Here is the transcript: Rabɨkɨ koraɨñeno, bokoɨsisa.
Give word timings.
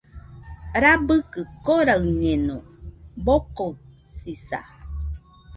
Rabɨkɨ 0.83 1.41
koraɨñeno, 1.65 2.55
bokoɨsisa. 3.25 4.59